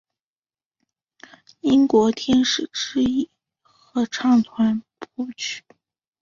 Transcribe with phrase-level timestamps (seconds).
[1.59, 3.29] 英国天使之翼
[3.61, 5.61] 合唱团谱曲。